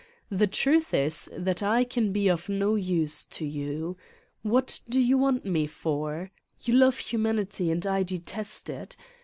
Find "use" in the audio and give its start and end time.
2.73-3.23